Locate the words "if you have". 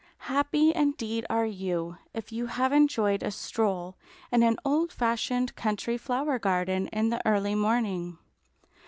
2.11-2.73